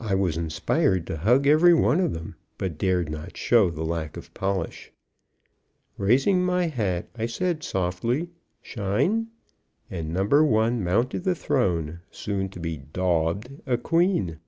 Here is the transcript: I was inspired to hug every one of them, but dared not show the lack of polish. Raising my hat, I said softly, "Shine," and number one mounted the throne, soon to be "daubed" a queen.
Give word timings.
I 0.00 0.16
was 0.16 0.36
inspired 0.36 1.06
to 1.06 1.18
hug 1.18 1.46
every 1.46 1.72
one 1.72 2.00
of 2.00 2.12
them, 2.12 2.34
but 2.58 2.78
dared 2.78 3.08
not 3.08 3.36
show 3.36 3.70
the 3.70 3.84
lack 3.84 4.16
of 4.16 4.34
polish. 4.34 4.90
Raising 5.96 6.42
my 6.42 6.66
hat, 6.66 7.08
I 7.14 7.26
said 7.26 7.62
softly, 7.62 8.30
"Shine," 8.60 9.28
and 9.88 10.12
number 10.12 10.42
one 10.44 10.82
mounted 10.82 11.22
the 11.22 11.36
throne, 11.36 12.00
soon 12.10 12.48
to 12.48 12.58
be 12.58 12.78
"daubed" 12.92 13.60
a 13.66 13.78
queen. 13.78 14.40